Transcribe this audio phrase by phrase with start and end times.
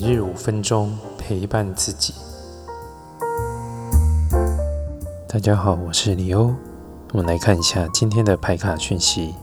[0.00, 2.14] 每日五分钟陪伴自己。
[5.28, 6.54] 大家好，我是李欧。
[7.12, 9.34] 我们来看一下今天的牌卡讯息。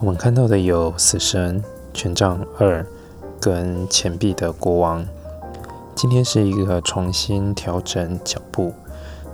[0.00, 1.62] 我们看到的有死神、
[1.92, 2.86] 权杖二
[3.38, 5.06] 跟钱币的国王。
[5.94, 8.72] 今天是一个重新调整脚步、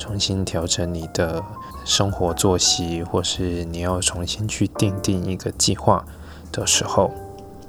[0.01, 1.45] 重新调整你的
[1.85, 6.05] 生活作息，或是你要重新去定定一个计划
[6.51, 7.13] 的时候。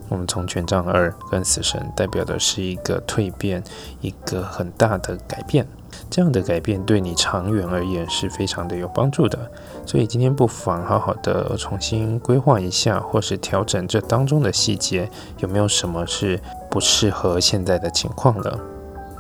[0.10, 3.64] 我们从权杖二跟死神代表的是一个蜕变，
[4.02, 5.68] 一个很大的改变。
[6.10, 9.52] 这样的改变对你长远而言是非常的有帮助的。
[9.86, 18.60] 所以今天不妨好好的重新规划一下，或是调整这当中的细节，有没有什么是不适合现在的情况了？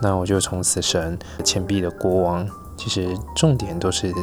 [0.02, 2.47] 那我就从死神、钱币的国王，
[2.77, 4.13] 其实重点都是。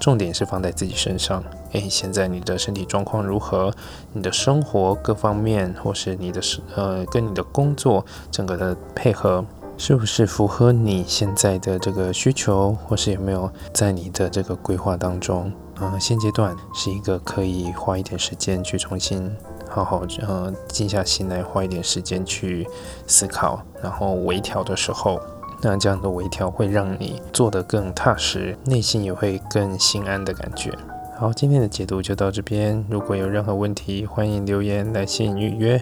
[0.00, 1.42] 重点是放在自己身上。
[1.74, 3.72] 诶，现在你的身体状况如何？
[4.12, 6.40] 你的生活各方面，或是你的
[6.76, 9.44] 呃，跟你的工作整个的配合，
[9.76, 12.76] 是不是符合你现在的这个需求？
[12.86, 15.52] 或是有没有在你的这个规划当中？
[15.80, 19.36] 呃，现阶段是一个可以花一点时间去重新
[19.68, 22.64] 好好呃静下心来，花一点时间去
[23.08, 25.20] 思考，然后微调的时候。
[25.60, 30.70] 那这样的微调会让你做得更踏实，内心也会更心安的感觉。
[31.16, 32.84] 好，今天的解读就到这边。
[32.90, 35.80] 如果有任何问题，欢迎留言、来信预约。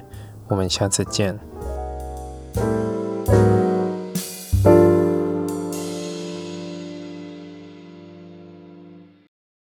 [0.48, 1.38] 我们下次见。